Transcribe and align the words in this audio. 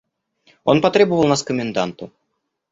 Он 0.63 0.81
потребовал 0.81 1.25
нас 1.25 1.43
к 1.43 1.47
коменданту. 1.49 2.11